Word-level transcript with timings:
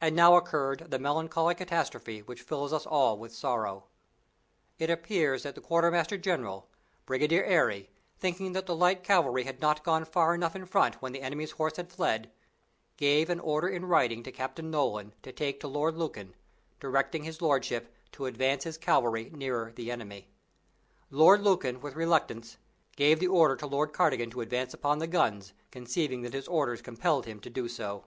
And 0.00 0.16
now 0.16 0.34
occurred 0.36 0.90
the 0.90 0.98
melancholy 0.98 1.54
catastrophe 1.54 2.22
which 2.22 2.40
fills 2.40 2.72
us 2.72 2.86
all 2.86 3.18
with 3.18 3.34
sorrow. 3.34 3.84
It 4.78 4.88
appears 4.88 5.42
that 5.42 5.54
the 5.54 5.60
Quartermaster 5.60 6.16
General, 6.16 6.66
Brigadier 7.04 7.44
Airey, 7.44 7.90
thinking 8.18 8.52
that 8.54 8.64
the 8.64 8.74
light 8.74 9.04
cavalry 9.04 9.44
had 9.44 9.60
not 9.60 9.84
gone 9.84 10.06
far 10.06 10.34
enough 10.34 10.56
in 10.56 10.64
front 10.64 11.02
when 11.02 11.12
the 11.12 11.20
enemy's 11.20 11.50
horse 11.50 11.76
had 11.76 11.92
fled, 11.92 12.30
gave 12.96 13.28
an 13.28 13.40
order 13.40 13.68
in 13.68 13.84
writing 13.84 14.22
to 14.22 14.32
Captain 14.32 14.70
Nolan 14.70 15.12
to 15.22 15.32
take 15.32 15.60
to 15.60 15.68
Lord 15.68 15.98
Lucan, 15.98 16.32
directing 16.80 17.24
his 17.24 17.42
lordship 17.42 17.94
"to 18.12 18.24
advance" 18.24 18.64
his 18.64 18.78
cavalry 18.78 19.28
nearer 19.34 19.70
the 19.70 19.90
enemy. 19.90 20.30
Lord 21.10 21.42
Lucan, 21.42 21.82
with 21.82 21.94
reluctance, 21.94 22.56
gave 22.96 23.20
the 23.20 23.28
order 23.28 23.54
to 23.56 23.66
Lord 23.66 23.92
Cardigan 23.92 24.30
to 24.30 24.40
advance 24.40 24.72
upon 24.72 24.98
the 24.98 25.06
guns, 25.06 25.52
conceiving 25.70 26.22
that 26.22 26.32
his 26.32 26.48
orders 26.48 26.80
compelled 26.80 27.26
him 27.26 27.38
to 27.40 27.50
do 27.50 27.68
so. 27.68 28.04